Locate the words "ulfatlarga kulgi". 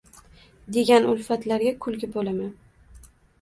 1.11-2.11